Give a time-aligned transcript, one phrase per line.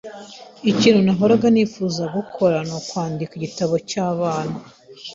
[0.71, 4.57] Ikintu nahoraga nifuza gukora nukwandika igitabo cyabana.